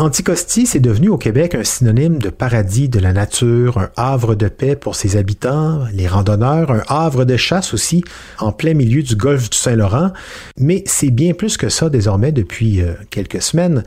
[0.00, 4.48] Anticosti, c'est devenu au Québec un synonyme de paradis de la nature, un havre de
[4.48, 8.02] paix pour ses habitants, les randonneurs, un havre de chasse aussi,
[8.38, 10.12] en plein milieu du golfe du Saint-Laurent.
[10.56, 13.84] Mais c'est bien plus que ça désormais depuis euh, quelques semaines.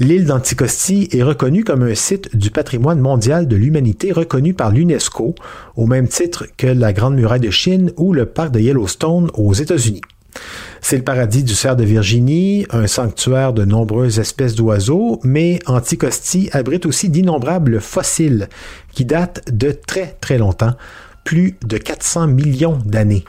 [0.00, 5.36] L'île d'Anticosti est reconnue comme un site du patrimoine mondial de l'humanité reconnu par l'UNESCO,
[5.76, 9.54] au même titre que la Grande Muraille de Chine ou le parc de Yellowstone aux
[9.54, 10.00] États-Unis.
[10.80, 16.50] C'est le paradis du cerf de Virginie, un sanctuaire de nombreuses espèces d'oiseaux, mais Anticosti
[16.52, 18.48] abrite aussi d'innombrables fossiles
[18.92, 20.74] qui datent de très très longtemps,
[21.24, 23.24] plus de 400 millions d'années.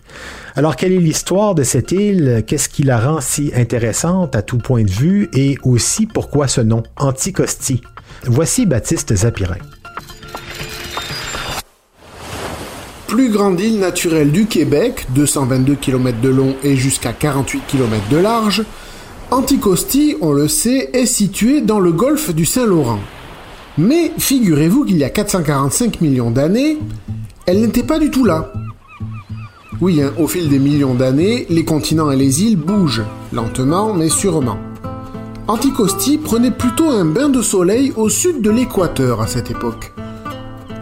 [0.56, 2.44] Alors, quelle est l'histoire de cette île?
[2.46, 5.30] Qu'est-ce qui la rend si intéressante à tout point de vue?
[5.34, 7.82] Et aussi, pourquoi ce nom, Anticosti?
[8.24, 9.58] Voici Baptiste Zapirin.
[13.16, 18.18] Plus grande île naturelle du Québec, 222 km de long et jusqu'à 48 km de
[18.18, 18.66] large,
[19.32, 23.00] Anticosti, on le sait, est située dans le golfe du Saint-Laurent.
[23.78, 26.78] Mais figurez-vous qu'il y a 445 millions d'années,
[27.46, 28.52] elle n'était pas du tout là.
[29.80, 34.10] Oui, hein, au fil des millions d'années, les continents et les îles bougent, lentement mais
[34.10, 34.58] sûrement.
[35.48, 39.94] Anticosti prenait plutôt un bain de soleil au sud de l'équateur à cette époque.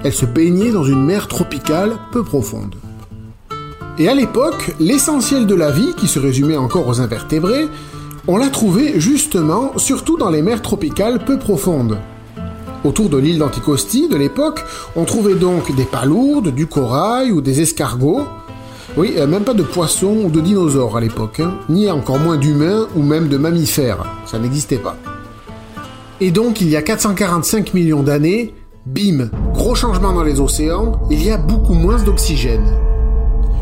[0.04, 2.76] Elle se baignait dans une mer tropicale peu profonde.
[3.98, 7.68] Et à l'époque, l'essentiel de la vie, qui se résumait encore aux invertébrés,
[8.28, 11.98] on l'a trouvé justement surtout dans les mers tropicales peu profondes.
[12.84, 14.66] Autour de l'île d'Anticosti de l'époque,
[14.96, 18.26] on trouvait donc des palourdes, du corail ou des escargots.
[18.98, 21.54] Oui, euh, même pas de poissons ou de dinosaures à l'époque, hein.
[21.70, 24.04] ni encore moins d'humains ou même de mammifères.
[24.26, 24.98] Ça n'existait pas.
[26.20, 28.54] Et donc, il y a 445 millions d'années,
[28.86, 29.30] bim,
[29.64, 32.76] gros changement dans les océans, il y a beaucoup moins d'oxygène.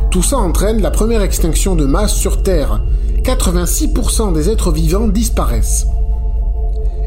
[0.09, 2.81] Tout ça entraîne la première extinction de masse sur Terre.
[3.21, 5.85] 86% des êtres vivants disparaissent.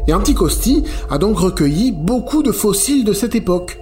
[0.07, 3.81] Et Anticosti a donc recueilli beaucoup de fossiles de cette époque.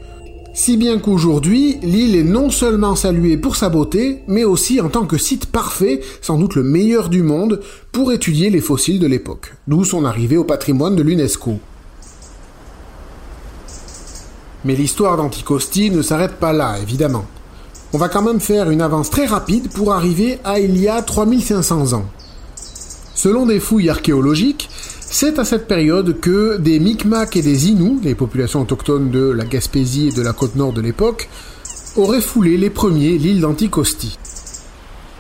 [0.56, 5.06] Si bien qu'aujourd'hui, l'île est non seulement saluée pour sa beauté, mais aussi en tant
[5.06, 7.60] que site parfait, sans doute le meilleur du monde,
[7.92, 11.60] pour étudier les fossiles de l'époque, d'où son arrivée au patrimoine de l'UNESCO.
[14.66, 17.26] Mais l'histoire d'Anticosti ne s'arrête pas là, évidemment.
[17.92, 21.02] On va quand même faire une avance très rapide pour arriver à il y a
[21.02, 22.06] 3500 ans.
[23.14, 24.70] Selon des fouilles archéologiques,
[25.02, 29.46] c'est à cette période que des Micmacs et des Inuits, les populations autochtones de la
[29.46, 31.30] Gaspésie et de la côte nord de l'époque,
[31.96, 34.18] auraient foulé les premiers l'île d'Anticosti.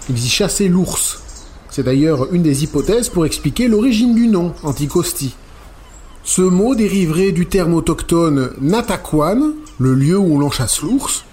[0.09, 1.21] Ils y chassaient l'ours.
[1.69, 5.35] C'est d'ailleurs une des hypothèses pour expliquer l'origine du nom, Anticosti.
[6.23, 11.25] Ce mot dériverait du terme autochtone Natakwan, le lieu où l'on chasse l'ours,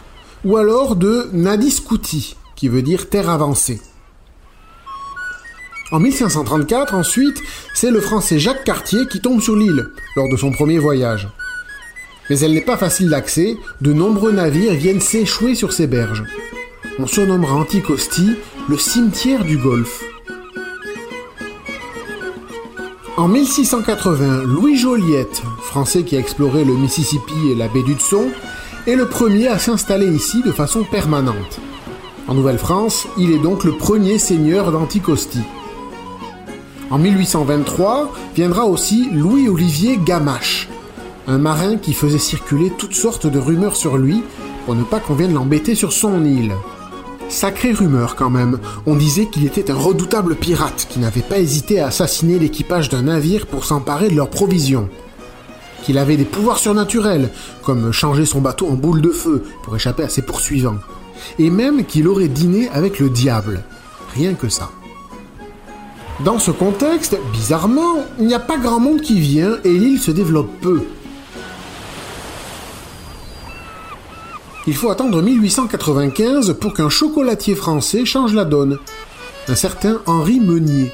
[0.44, 3.80] ou alors de Nadiskuti, qui veut dire terre avancée.
[5.92, 7.40] En 1534, ensuite,
[7.74, 11.28] c'est le français Jacques Cartier qui tombe sur l'île lors de son premier voyage.
[12.28, 16.24] Mais elle n'est pas facile d'accès, de nombreux navires viennent s'échouer sur ces berges.
[16.98, 18.36] On surnommera Anticosti
[18.68, 20.04] le cimetière du Golfe.
[23.20, 28.30] En 1680, Louis Joliette, français qui a exploré le Mississippi et la baie d'Hudson,
[28.86, 31.60] est le premier à s'installer ici de façon permanente.
[32.28, 35.42] En Nouvelle-France, il est donc le premier seigneur d'Anticosti.
[36.88, 40.70] En 1823 viendra aussi Louis-Olivier Gamache,
[41.26, 44.22] un marin qui faisait circuler toutes sortes de rumeurs sur lui
[44.64, 46.54] pour ne pas qu'on vienne l'embêter sur son île.
[47.30, 51.78] Sacrée rumeur quand même, on disait qu'il était un redoutable pirate qui n'avait pas hésité
[51.78, 54.88] à assassiner l'équipage d'un navire pour s'emparer de leurs provisions.
[55.84, 57.30] Qu'il avait des pouvoirs surnaturels,
[57.62, 60.78] comme changer son bateau en boule de feu pour échapper à ses poursuivants.
[61.38, 63.62] Et même qu'il aurait dîné avec le diable.
[64.14, 64.70] Rien que ça.
[66.24, 70.10] Dans ce contexte, bizarrement, il n'y a pas grand monde qui vient et l'île se
[70.10, 70.82] développe peu.
[74.70, 78.78] Il faut attendre 1895 pour qu'un chocolatier français change la donne,
[79.48, 80.92] un certain Henri Meunier.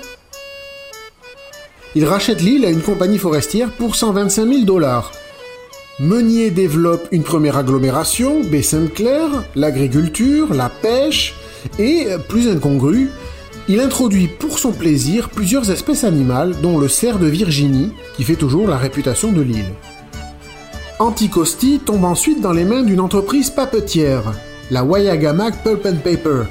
[1.95, 5.13] Il rachète l'île à une compagnie forestière pour 125 000 dollars.
[6.01, 11.35] Meunier développe une première agglomération, baie Sainte-Claire, l'agriculture, la pêche
[11.79, 13.11] et, plus incongru,
[13.69, 18.37] il introduit pour son plaisir plusieurs espèces animales, dont le cerf de Virginie, qui fait
[18.37, 19.75] toujours la réputation de l'île.
[20.99, 24.23] Anticosti tombe ensuite dans les mains d'une entreprise papetière,
[24.71, 26.45] la Wayagamack Pulp and Paper.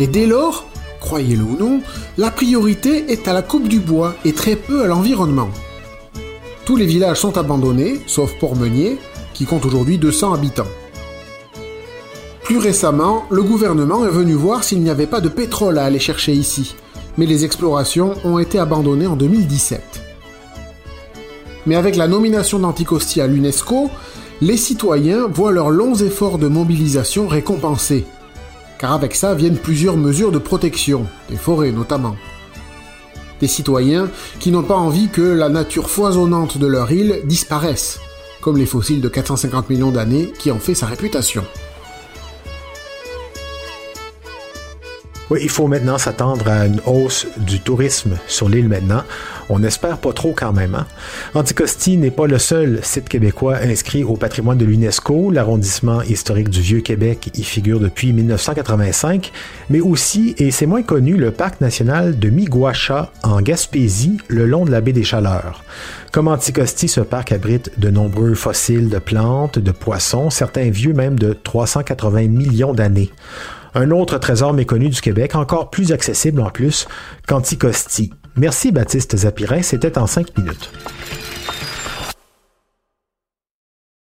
[0.00, 0.66] Et dès lors,
[1.00, 1.80] croyez-le ou non,
[2.16, 5.48] la priorité est à la coupe du bois et très peu à l'environnement.
[6.64, 8.98] Tous les villages sont abandonnés, sauf Port-Meunier,
[9.32, 10.66] qui compte aujourd'hui 200 habitants.
[12.42, 16.00] Plus récemment, le gouvernement est venu voir s'il n'y avait pas de pétrole à aller
[16.00, 16.74] chercher ici,
[17.16, 20.07] mais les explorations ont été abandonnées en 2017.
[21.68, 23.90] Mais avec la nomination d'Anticosti à l'UNESCO,
[24.40, 28.06] les citoyens voient leurs longs efforts de mobilisation récompensés.
[28.78, 32.16] Car avec ça viennent plusieurs mesures de protection, des forêts notamment.
[33.42, 34.08] Des citoyens
[34.40, 38.00] qui n'ont pas envie que la nature foisonnante de leur île disparaisse,
[38.40, 41.44] comme les fossiles de 450 millions d'années qui ont fait sa réputation.
[45.30, 49.02] Oui, il faut maintenant s'attendre à une hausse du tourisme sur l'île maintenant.
[49.50, 50.74] On espère pas trop quand même.
[50.74, 50.86] Hein?
[51.34, 55.30] Anticosti n'est pas le seul site québécois inscrit au patrimoine de l'UNESCO.
[55.30, 59.30] L'arrondissement historique du Vieux-Québec y figure depuis 1985,
[59.68, 64.64] mais aussi, et c'est moins connu, le parc national de Miguacha en Gaspésie, le long
[64.64, 65.62] de la baie des Chaleurs.
[66.10, 71.18] Comme Anticosti, ce parc abrite de nombreux fossiles de plantes, de poissons, certains vieux même
[71.18, 73.10] de 380 millions d'années.
[73.80, 76.88] Un autre trésor méconnu du Québec, encore plus accessible en plus
[77.28, 78.12] qu'Anticosti.
[78.34, 80.72] Merci Baptiste Zapirin, c'était en cinq minutes.